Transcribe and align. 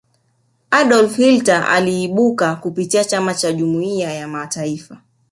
adolf 0.71 1.15
hitler 1.17 1.65
aliibuka 1.69 2.55
kupitia 2.55 3.05
chama 3.05 3.33
cha 3.33 3.53
jumuiya 3.53 4.13
ya 4.13 4.27
mataifa 4.27 5.01